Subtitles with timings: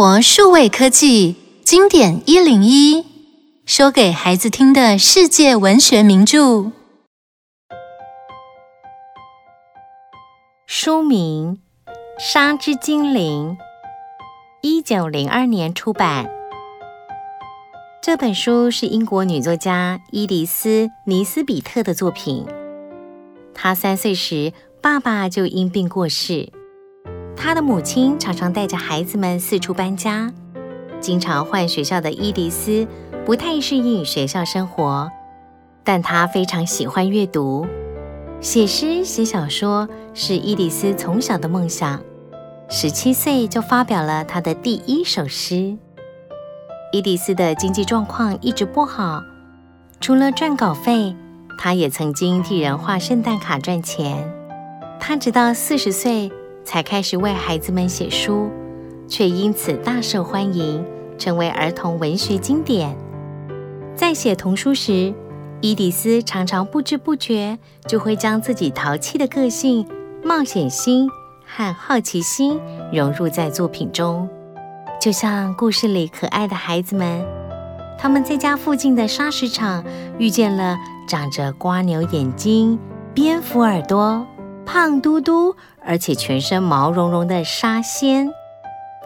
[0.00, 1.34] 活数位科技
[1.64, 3.04] 经典一零一，
[3.66, 6.70] 说给孩子听的世界文学名著。
[10.68, 11.58] 书名
[12.16, 13.58] 《沙之精灵》，
[14.62, 16.30] 一九零二年出版。
[18.00, 22.46] 这本书是英国女作家伊迪丝·尼斯比特的作品。
[23.52, 26.52] 她三岁时，爸爸就因病过世。
[27.40, 30.30] 他的母亲常常带着孩子们四处搬家，
[31.00, 32.84] 经常换学校的伊迪丝
[33.24, 35.08] 不太适应学校生活，
[35.84, 37.64] 但她非常喜欢阅读，
[38.40, 42.02] 写诗写小说是伊迪丝从小的梦想。
[42.68, 45.78] 十七岁就发表了他的第一首诗。
[46.92, 49.22] 伊迪丝的经济状况一直不好，
[50.00, 51.14] 除了赚稿费，
[51.56, 54.28] 她也曾经替人画圣诞卡赚钱。
[54.98, 56.30] 她直到四十岁
[56.68, 58.50] 才开始为孩子们写书，
[59.08, 60.84] 却因此大受欢迎，
[61.16, 62.94] 成为儿童文学经典。
[63.96, 65.14] 在写童书时，
[65.62, 69.88] 伊迪丝常常不知不觉就会将自己淘气的个性、
[70.22, 71.08] 冒险心
[71.46, 72.60] 和好奇心
[72.92, 74.28] 融入在作品中。
[75.00, 77.24] 就像故事里可爱的孩子们，
[77.98, 79.82] 他们在家附近的沙石场
[80.18, 80.76] 遇见了
[81.08, 82.78] 长着瓜牛眼睛、
[83.14, 84.26] 蝙蝠耳朵、
[84.70, 88.30] 胖嘟嘟而且全身毛茸茸的沙仙，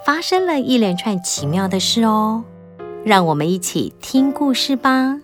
[0.05, 2.43] 发生了一连串奇妙的事哦。
[3.05, 5.21] 让我们一起听故事吧。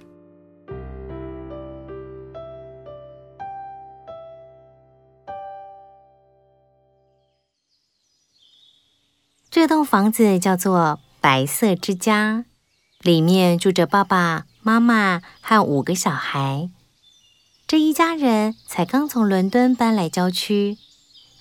[9.50, 12.44] 这栋房子叫做白色之家，
[13.02, 16.70] 里面住着爸爸妈妈和五个小孩。
[17.68, 20.78] 这一家人才刚从伦敦搬来郊区，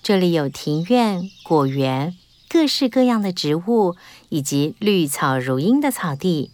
[0.02, 2.18] 这里有庭院、果园、
[2.50, 3.96] 各式各样的植物
[4.28, 6.50] 以及绿草如茵的草地。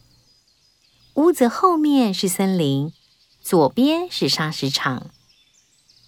[1.14, 2.92] 屋子后面是森林，
[3.40, 5.10] 左边是砂石场。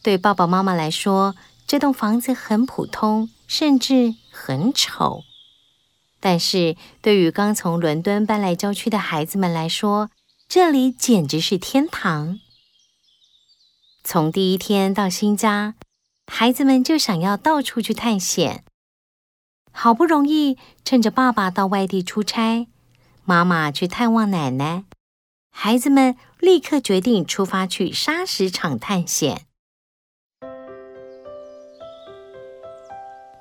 [0.01, 1.35] 对爸爸妈妈来说，
[1.67, 5.25] 这栋房子很普通，甚至很丑。
[6.21, 10.09] 但是对于刚从伦敦搬来郊区的孩子们来说，
[10.49, 12.39] 这里简直是天堂。
[14.09, 15.75] 从第一天到新家，
[16.29, 18.63] 孩子们就想要到处去探险。
[19.73, 22.69] 好不容易趁着爸爸到外地出差，
[23.25, 24.85] 妈妈去探望奶奶，
[25.51, 29.43] 孩子们立刻决定出发去砂石场探险。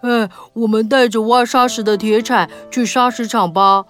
[0.02, 3.86] 哎，我们带着挖沙石的铁铲去砂石场吧。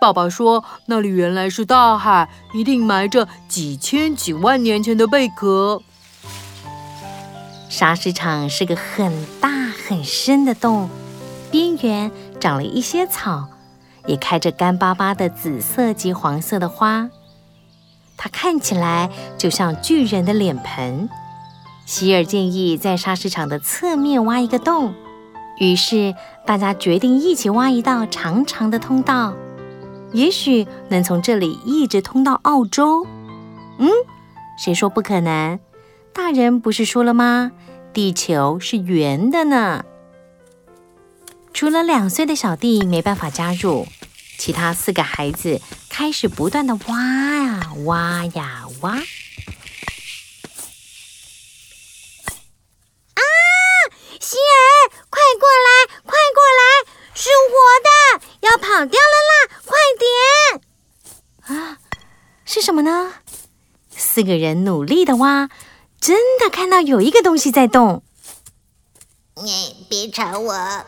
[0.00, 5.82] 爸爸说，那里原来是大海，一定埋着几千几万年前的贝壳。
[7.68, 10.88] 砂石场是个很大很深的洞，
[11.50, 12.10] 边缘
[12.40, 13.48] 长了一些草，
[14.06, 17.10] 也开着干巴巴的紫色及黄色的花。
[18.16, 21.08] 它看起来就像巨人的脸盆。
[21.84, 24.94] 希尔建议在砂石场的侧面挖一个洞。
[25.58, 29.34] 于是大家决定一起挖一道长长的通道，
[30.12, 33.06] 也许能从这里一直通到澳洲。
[33.78, 33.88] 嗯，
[34.58, 35.58] 谁说不可能？
[36.16, 37.52] 大人不是说了吗？
[37.92, 39.84] 地球是圆的呢。
[41.52, 43.86] 除了两岁的小弟没办法加入，
[44.38, 45.60] 其他四个孩子
[45.90, 46.96] 开始不断地挖
[47.44, 48.92] 呀挖呀挖。
[48.92, 49.02] 啊，
[54.18, 55.68] 欣儿，快过来，
[56.02, 56.62] 快过来，
[57.12, 57.90] 是我的，
[58.40, 59.32] 要跑掉了啦！
[59.66, 59.76] 快
[61.46, 61.58] 点！
[61.58, 61.78] 啊，
[62.46, 63.12] 是什么呢？
[63.90, 65.50] 四个人努力的挖，
[66.00, 68.02] 真的看到有一个东西在动。
[69.42, 70.84] 你别吵我，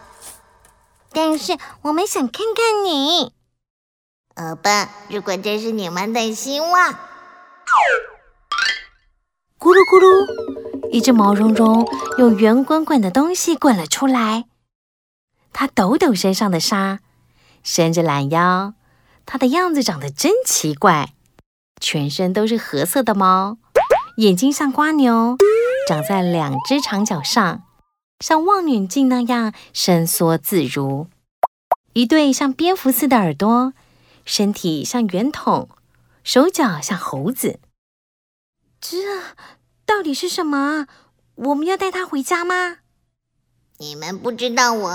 [1.13, 3.33] 但是我们想看看你。
[4.35, 6.93] 好吧，如果这是你们的希望。
[9.59, 11.87] 咕噜咕噜，一只毛茸茸
[12.19, 14.45] 又圆滚滚的东西滚了出来，
[15.53, 17.01] 它抖抖身上的沙。
[17.65, 18.75] 伸着懒腰，
[19.27, 21.13] 它的样子长得真奇怪，
[21.81, 23.59] 全身都是褐色的毛，
[24.19, 25.37] 眼睛像蜗牛，
[25.87, 27.63] 长在两只长脚上，
[28.19, 31.07] 像望远镜那样伸缩自如，
[31.93, 33.75] 一对像蝙蝠似的耳朵，
[34.25, 35.69] 身体像圆筒，
[36.25, 37.61] 手脚像猴子。
[38.81, 38.97] 这
[39.87, 40.89] 到底是什么？
[41.37, 42.79] 我们要带它回家吗？
[43.77, 44.91] 你们不知道我。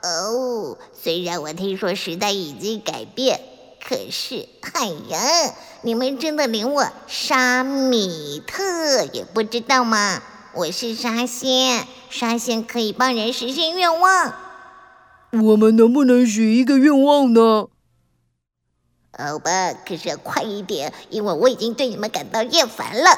[0.00, 3.42] 哦，虽然我听说时代已经改变，
[3.80, 10.22] 可是，哎呀，你们真的连我沙米特也不知道吗？
[10.54, 14.34] 我是沙仙，沙仙可以帮人实现愿望。
[15.30, 17.68] 我们能不能许一个愿望呢？
[19.12, 23.10] 好吧，可是要快一点，因为我已经对你们感到厌烦了。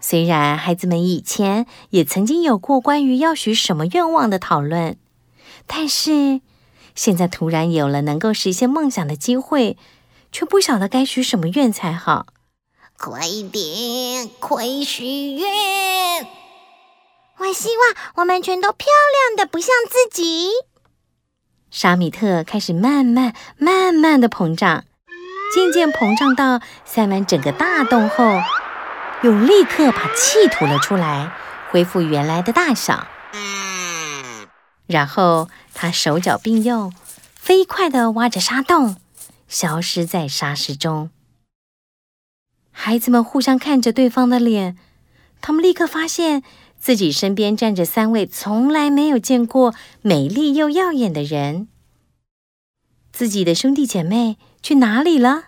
[0.00, 4.96] 虽然孩子们以前也曾经有过关于要许什么愿望的讨论，
[5.66, 6.40] 但是
[6.94, 9.76] 现在突然有了能够实现梦想的机会，
[10.30, 12.26] 却不晓得该许什么愿才好。
[12.98, 16.26] 快一点，快许愿！
[17.38, 20.48] 我希望我们全都漂亮的不像自己。
[21.70, 24.84] 沙米特开始慢慢、慢慢的膨胀，
[25.54, 28.24] 渐渐膨胀到塞满整个大洞后，
[29.22, 31.32] 又立刻把气吐了出来，
[31.70, 33.06] 恢复原来的大小。
[34.92, 36.92] 然后他手脚并用，
[37.34, 38.96] 飞快地挖着沙洞，
[39.48, 41.10] 消失在沙石中。
[42.70, 44.78] 孩子们互相看着对方的脸，
[45.40, 46.44] 他们立刻发现。
[46.82, 51.68] 自己身边站着三位从来没有见过美丽又耀眼的人，
[53.12, 55.44] 自己的兄弟姐妹去哪里了？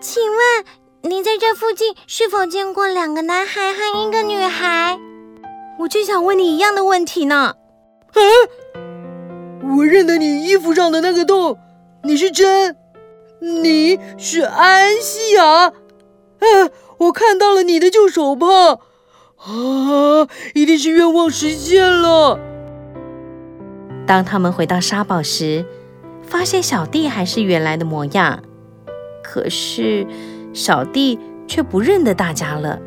[0.00, 0.64] 请问
[1.02, 4.98] 您在这附近是否见过两个男孩和一个女孩？
[5.78, 7.56] 我就想问你一样的问题呢。
[8.12, 8.20] 啊！
[9.76, 11.58] 我认得你衣服上的那个洞，
[12.02, 12.76] 你是真？
[13.40, 15.44] 你是安西亚？
[15.44, 15.72] 啊！
[16.98, 18.46] 我看到了你的旧手帕。
[19.38, 20.28] 啊！
[20.54, 22.38] 一定是愿望实现了。
[24.06, 25.64] 当他们回到沙堡时，
[26.22, 28.42] 发现小弟还是原来的模样，
[29.22, 30.06] 可是
[30.52, 31.18] 小弟
[31.48, 32.78] 却不认得大家了。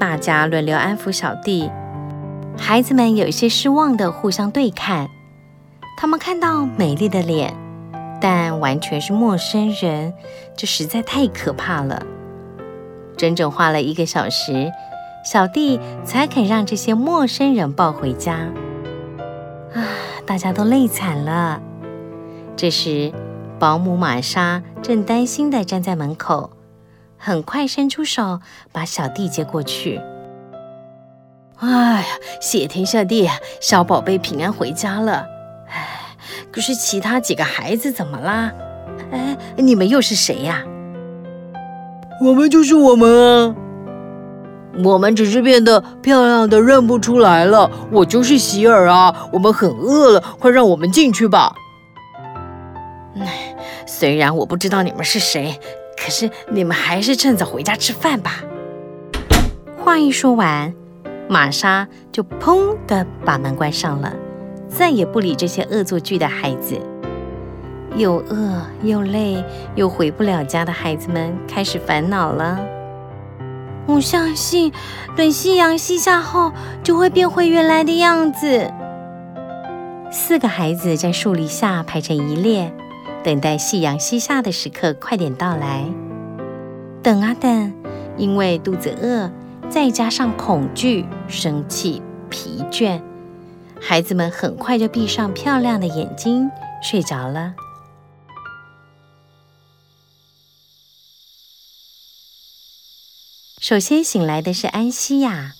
[0.00, 1.70] 大家轮流安抚小弟，
[2.56, 5.06] 孩子们有一些失望地互相对看。
[5.98, 7.54] 他们看到美丽的脸，
[8.18, 10.14] 但完全是陌生人，
[10.56, 12.02] 这实在太可怕了。
[13.18, 14.72] 整整花了一个小时，
[15.22, 18.48] 小弟才肯让这些陌生人抱回家。
[19.74, 19.84] 啊，
[20.24, 21.60] 大家都累惨了。
[22.56, 23.12] 这时，
[23.58, 26.48] 保姆玛莎正担心地站在门口，
[27.22, 28.40] 很快伸出手
[28.72, 30.00] 把小弟接过去。
[31.58, 32.06] 哎呀，
[32.40, 33.28] 谢天谢地，
[33.60, 35.26] 小宝贝平安回家了。
[35.68, 36.16] 哎，
[36.50, 38.50] 可是其他几个孩子怎么啦？
[39.12, 40.64] 哎，你们又是谁呀？
[42.22, 43.54] 我们就是我们啊！
[44.82, 47.70] 我们只是变得漂亮的认不出来了。
[47.92, 49.28] 我就是喜尔啊！
[49.30, 51.54] 我们很饿了，快让我们进去吧。
[53.20, 55.60] 唉，虽然我不知道你们是谁，
[56.02, 58.42] 可是你们还是趁早回家吃饭吧。
[59.76, 60.72] 话一说完，
[61.28, 64.14] 玛莎就砰的把门关上了，
[64.66, 66.78] 再也不理这些恶作剧的孩子。
[67.96, 69.44] 又饿又累
[69.74, 72.58] 又回不了家的孩子们开始烦恼了。
[73.86, 74.72] 我相信，
[75.16, 78.72] 等夕阳西下后，就会变回原来的样子。
[80.10, 82.72] 四个孩子在树篱下排成一列，
[83.22, 85.84] 等待夕阳西下的时刻快点到来。
[87.02, 87.74] 等啊等，
[88.16, 89.30] 因为肚子饿，
[89.70, 93.02] 再加上恐惧、生气、疲倦，
[93.80, 96.50] 孩子们很快就闭上漂亮的眼睛，
[96.82, 97.54] 睡着了。
[103.60, 105.52] 首先醒来的是安西亚，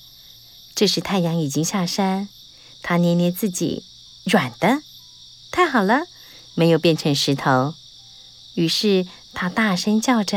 [0.75, 2.29] 这时太阳已经下山。
[2.83, 3.85] 她捏捏自己，
[4.25, 4.79] 软的，
[5.53, 6.01] 太好了，
[6.61, 7.73] 没有变成石头。
[8.55, 10.37] 于是他大声叫着：“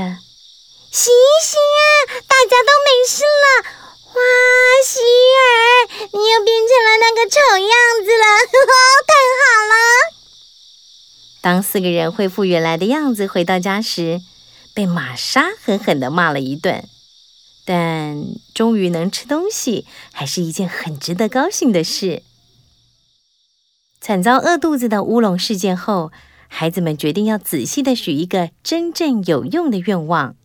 [0.89, 1.12] 醒
[1.44, 1.84] 醒啊，
[2.25, 3.46] 大家都没事了！
[4.13, 4.22] 哇，
[4.86, 5.01] 希
[5.42, 7.68] 尔，你又变成了那个丑样
[8.06, 8.25] 子了，
[9.06, 9.75] 太好了！”
[11.44, 14.22] 当四个人恢复原来的样子，回到家时，
[14.74, 16.88] 被玛莎狠狠的骂了一顿。
[17.65, 22.24] 但终于能吃东西，还是一件很值得高兴的事。
[24.04, 26.12] 惨遭饿肚子的乌龙事件后，
[26.50, 30.36] 孩子们决定要仔细地许一个真正有用的愿望。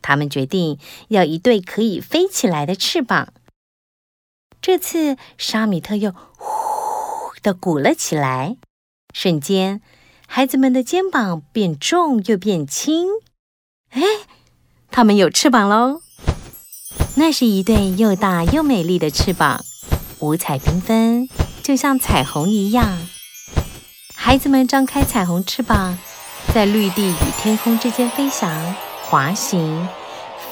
[0.00, 0.78] 他们决定
[1.08, 3.32] 要一对可以飞起来的翅膀。
[4.62, 8.56] 这次沙米特又呼的鼓了起来，
[9.12, 9.80] 瞬间，
[10.28, 13.08] 孩子们的肩膀变重又变轻。
[13.90, 14.00] 哎，
[14.92, 16.02] 他们有翅膀喽！
[17.16, 19.64] 那是一对又大又美丽的翅膀，
[20.20, 21.28] 五彩缤纷，
[21.66, 22.96] 就像彩虹一样。
[24.14, 25.98] 孩子们张开彩虹翅膀，
[26.54, 28.48] 在绿地与天空之间飞翔、
[29.02, 29.88] 滑行，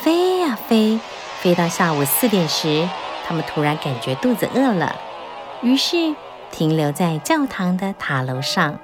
[0.00, 0.98] 飞呀飞，
[1.38, 2.88] 飞到下午四点时，
[3.24, 4.96] 他们突然感觉肚子饿了，
[5.62, 6.16] 于是
[6.50, 8.80] 停留在教堂的塔楼上。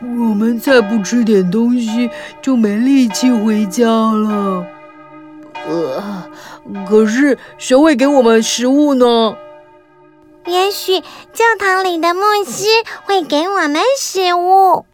[0.00, 2.08] 我们再不吃点东西，
[2.40, 4.66] 就没力气回家了。
[5.66, 6.30] 呃，
[6.88, 9.36] 可是谁会给我们食物呢？
[10.46, 12.66] 也许教堂里的牧师
[13.04, 14.86] 会给我们食物。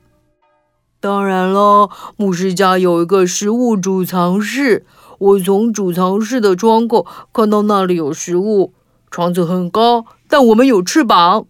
[1.01, 4.87] 当然了，牧师家有一个食物储藏室。
[5.19, 8.73] 我从储藏室的窗口看到那里有食物。
[9.11, 11.47] 窗子很高，但我们有翅膀。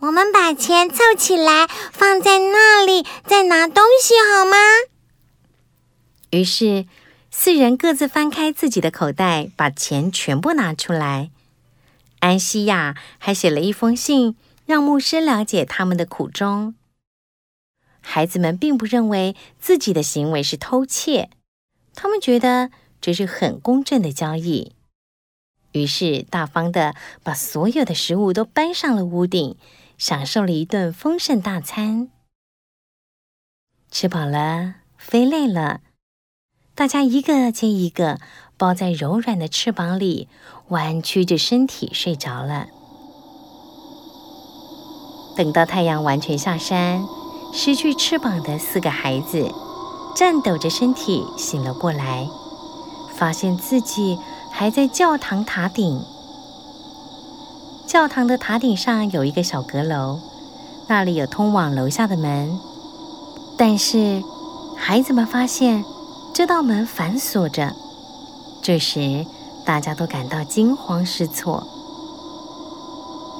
[0.00, 4.56] 我们把钱凑起来，放在那里，再拿东西好吗？
[6.30, 6.86] 于是，
[7.30, 11.30] 四人各自翻开自己的口袋，把钱全部拿出来。
[12.26, 16.74] 安西亚还写了一封信，让牧师了解他们的苦衷。
[18.00, 21.30] 孩子们并不认为自己的行为是偷窃，
[21.94, 24.74] 他们觉得这是很公正的交易，
[25.70, 29.56] 于是大方地把所有的食物都搬上了屋顶，
[29.96, 32.10] 享受了一顿丰盛大餐。
[33.88, 35.80] 吃饱了，飞累了，
[36.74, 38.18] 大家一个接一个
[38.58, 40.28] 包在柔软的翅膀里，
[40.68, 42.66] 弯曲着身体睡着了。
[45.36, 47.04] 等到太阳完全下山。
[47.52, 49.50] 失去翅膀的四个孩子
[50.14, 52.28] 颤抖着身体醒了过来，
[53.14, 54.18] 发现自己
[54.50, 56.02] 还在教堂塔顶。
[57.86, 60.20] 教堂的塔顶上有一个小阁楼，
[60.88, 62.58] 那里有通往楼下的门。
[63.56, 64.22] 但是
[64.76, 65.82] 孩子们发现
[66.34, 67.74] 这道门反锁着。
[68.66, 69.24] 这时
[69.64, 71.64] 大家都感到惊慌失措。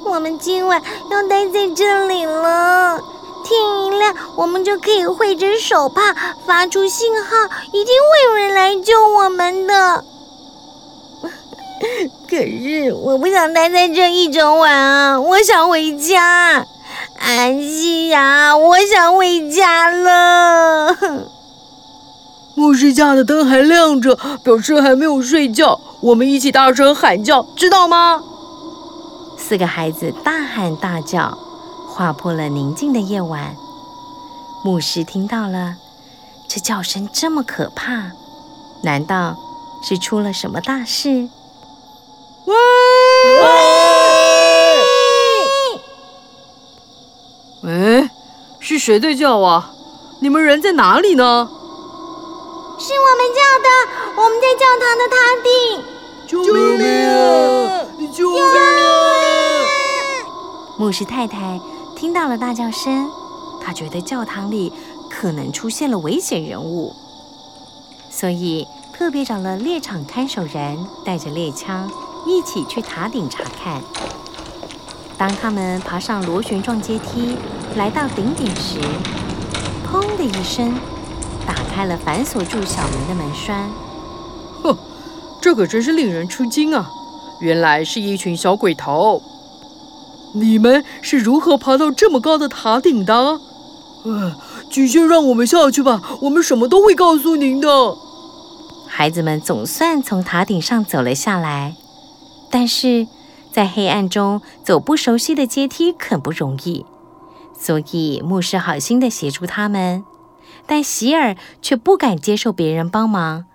[0.05, 0.81] 我们今晚
[1.11, 2.97] 要待在这里了。
[3.43, 6.15] 天一亮，我们就可以挥着手帕
[6.45, 7.29] 发出信号，
[7.73, 10.05] 一定会有人来救我们的。
[12.29, 16.65] 可是我不想待在这一整晚啊，我想回家。
[17.19, 20.95] 安西亚，我想回家了。
[22.57, 25.79] 牧师家的灯还亮着，表示还没有睡觉。
[26.01, 28.23] 我们一起大声喊叫，知道吗？
[29.37, 31.37] 四个孩子大喊大叫。
[31.87, 33.55] 划破了宁静的夜晚，
[34.63, 35.75] 牧师听到了，
[36.47, 38.11] 这叫声这么可怕，
[38.81, 39.35] 难道
[39.83, 41.29] 是出了什么大事？
[42.45, 42.55] 喂！
[47.61, 48.09] 喂！
[48.59, 49.73] 是谁在叫啊？
[50.21, 51.51] 你们人在哪里呢？
[52.79, 53.67] 是我们叫的，
[54.21, 55.49] 我们在教堂的塔顶。
[56.27, 57.87] 救命啊！
[58.13, 58.45] 救命啊！
[60.77, 61.59] 牧师太太。
[61.95, 63.09] 听到了大叫声，
[63.59, 64.71] 她觉得教堂里
[65.09, 66.95] 可能出现了危险人物，
[68.11, 71.91] 所以特别找了猎场看守人，带着猎枪
[72.27, 73.81] 一起去塔顶查看。
[75.17, 77.35] 当他们爬上螺旋状阶梯，
[77.75, 78.77] 来到顶点时，
[79.91, 80.79] 砰的一声，
[81.77, 83.69] 开了反锁住小门的门栓。
[84.63, 84.75] 哼，
[85.39, 86.89] 这可真是令人吃惊啊！
[87.39, 89.21] 原来是一群小鬼头。
[90.33, 93.13] 你们是如何爬到这么高的塔顶的？
[94.05, 94.35] 呃，
[94.71, 97.67] 请先让我们下去吧，我们什么都会告诉您的。
[98.87, 101.75] 孩子们总算从塔顶上走了下来，
[102.49, 103.05] 但是
[103.51, 106.83] 在黑暗中走不熟悉的阶梯可不容易，
[107.55, 110.03] 所以牧师好心的协助他们，
[110.67, 113.45] 但喜尔却不敢接受别人帮忙，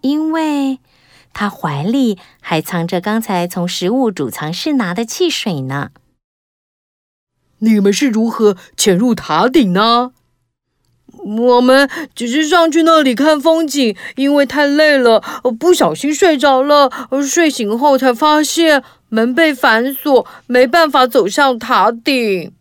[0.00, 0.78] 因为
[1.32, 5.90] 他怀里还藏着刚才从食物储藏室拿的汽水呢。
[7.58, 10.12] 你们是如何潜入塔顶呢？
[11.24, 15.22] 我们只是上去那里看风景，因为太累了，
[15.58, 16.90] 不小心睡着了。
[17.26, 22.53] 睡醒后才发现门被反锁，没办法走向塔顶。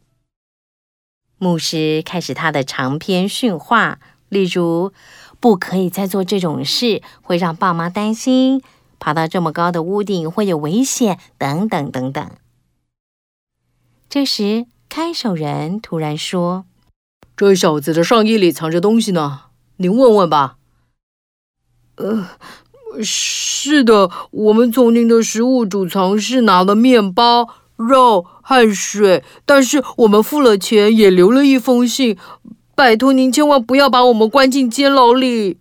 [1.44, 4.94] 牧师开始他的长篇训话，例如
[5.42, 8.62] 不可以再做这种事，会让爸妈担心；
[8.98, 12.32] 爬到这么高的屋顶会有危险，等等等等。
[14.10, 14.68] 这时。
[14.90, 16.66] 看守人突然说
[17.36, 19.46] ：“这小子的上衣里藏着东西呢，
[19.78, 20.58] 您问问吧。
[21.98, 22.28] ”“呃，
[23.02, 27.50] 是的，我们从您的食物储藏室拿了面包、
[27.88, 32.18] 肉和水，但是我们付了钱，也留了一封信。
[32.76, 35.60] 拜托您千万不要把我们关进监牢里。”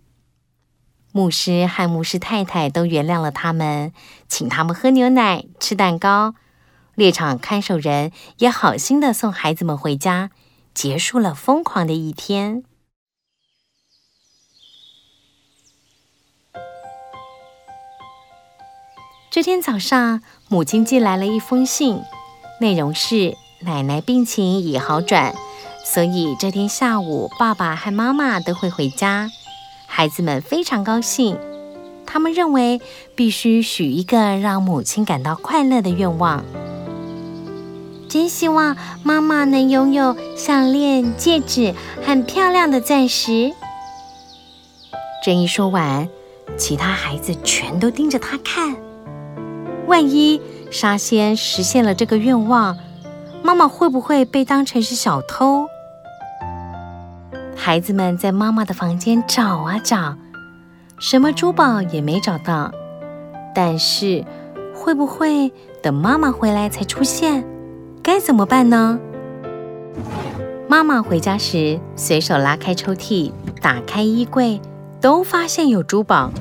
[1.13, 3.93] 牧师和牧师太太都原谅了他们，
[4.27, 6.33] 请他们喝牛奶、吃蛋糕。
[6.95, 10.31] 猎场看守人也好心的送孩子们回家，
[10.73, 12.63] 结束了疯狂的一天。
[19.33, 21.99] 这天早上，母亲寄来了一封信，
[22.59, 25.33] 内容是奶奶病情已好转，
[25.83, 29.31] 所以这天下午爸爸和妈妈都会回家。
[29.87, 31.39] 孩子们非常高兴，
[32.05, 32.79] 他们认为
[33.15, 36.45] 必须许一个让母亲感到快乐的愿望。
[38.07, 41.73] 真希望妈妈能拥有项链、戒指
[42.05, 43.51] 和漂亮的钻石。
[45.25, 46.07] 这一说完，
[46.55, 48.82] 其他孩子全都盯着他看。
[49.93, 52.75] 万一沙仙实现了这个愿望，
[53.43, 55.67] 妈妈会不会被当成是小偷？
[57.55, 60.17] 孩子们在妈妈的房间找啊找，
[60.97, 62.71] 什么珠宝也没找到。
[63.53, 64.25] 但是，
[64.73, 67.45] 会不会等妈妈回来才出现？
[68.01, 68.99] 该怎么办呢？
[70.67, 73.31] 妈妈回家时，随手拉开抽屉，
[73.61, 74.59] 打开衣柜，
[74.99, 76.31] 都发现有珠宝。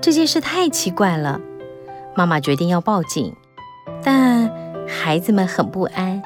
[0.00, 1.40] 这件事太奇怪了，
[2.16, 3.34] 妈妈决定要报警。
[4.02, 4.50] 但
[4.88, 6.22] 孩子们很不安，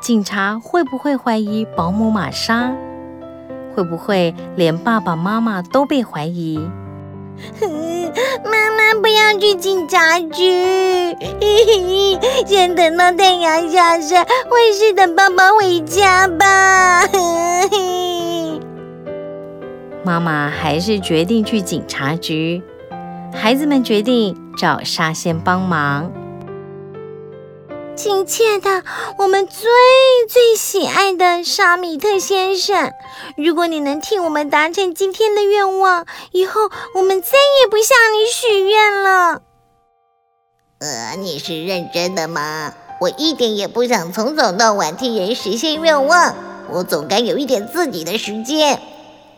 [0.00, 2.70] 警察会不会怀疑保姆玛莎？
[3.74, 6.58] 会不会连爸爸妈妈都被怀疑？
[8.44, 11.16] 妈妈不要去警察局，
[12.46, 17.08] 先等到太阳下山，或是等爸爸回家吧。
[20.04, 22.62] 妈妈还是决定去警察局，
[23.32, 26.12] 孩子们决定找沙仙帮忙。
[27.94, 28.84] 亲切的，
[29.18, 29.70] 我们最
[30.28, 32.90] 最喜爱的沙米特先生，
[33.36, 39.42] 如果你能替我们达成今天的愿望，以后我们再也不向你许愿了。
[40.78, 42.72] 呃，你是认真的吗？
[43.00, 46.34] 我一点也不想从早到晚替人实现愿望，
[46.70, 48.80] 我总该有一点自己的时间。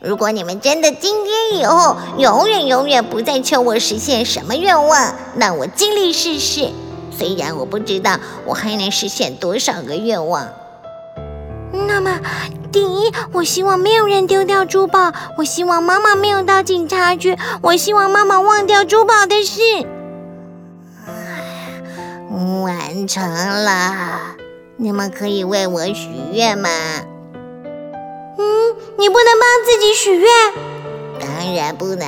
[0.05, 6.69] 如果你们真的今天以后永远永远不再求我实现什么愿望，那我尽力试试。
[7.11, 10.49] 虽然我不知道我还能实现多少个愿望，
[11.73, 12.21] 那么
[12.71, 19.61] 第一，我希望没有人丢掉珠宝；我希望妈妈没有到警察局；我希望妈妈忘掉珠宝的事。
[22.63, 24.19] 完成了，
[24.77, 26.69] 你们可以为我许愿吗？
[28.37, 30.29] 嗯，你不能帮自己许愿？
[31.21, 32.07] 当然不能。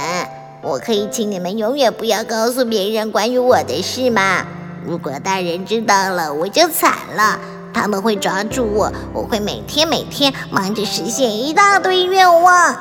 [0.62, 4.44] 我可以请你们永远不要告诉别人关于我的事吗？
[4.84, 7.38] 如果大人知道了，我就惨了。
[7.72, 12.74] 他们会抓住我，我会每天每天忙着实现一大堆愿望。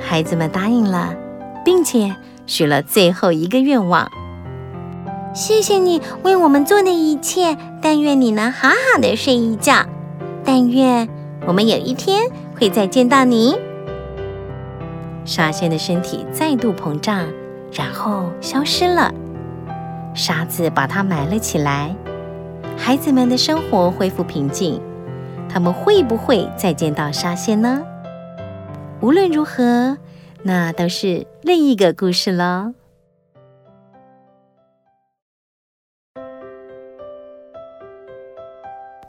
[0.00, 1.14] 孩子们答应了，
[1.64, 2.14] 并且
[2.46, 4.10] 许了最后一个愿望。
[5.34, 9.86] 谢谢你为我们做的一切，但愿你能好好的睡一觉。
[10.44, 11.08] 但愿
[11.48, 12.30] 我们有一天
[12.60, 13.56] 会再见到你。
[15.24, 17.26] 沙仙的身体再度膨胀，
[17.72, 19.10] 然后消失了。
[20.14, 21.96] 沙子把它埋了起来，
[22.76, 24.78] 孩子们的生活恢复平静。
[25.48, 27.82] 他们会不会再见到沙仙呢？
[29.00, 29.96] 无论如何，
[30.42, 32.74] 那都是另一个故事了。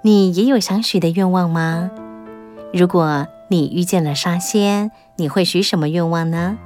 [0.02, 1.91] 你也有想许的愿望吗？
[2.71, 6.58] 如果你遇见了沙仙，你会许什么愿望呢？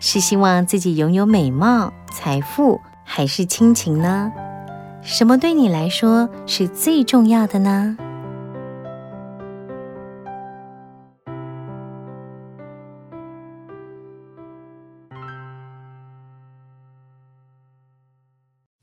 [0.00, 4.32] 是希望自己拥有美貌、财富，还是亲情呢？
[5.00, 7.96] 什么对你来说是最重要的呢？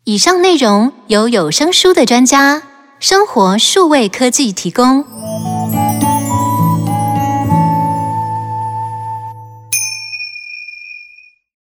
[0.06, 2.62] 以上内容由有声书的专家
[3.00, 5.04] 生活数位科技提供。